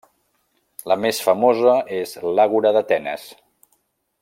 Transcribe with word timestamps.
La 0.91 0.97
més 1.03 1.19
famosa 1.27 1.75
és 1.99 2.15
l'àgora 2.39 2.73
d'Atenes. 2.79 3.29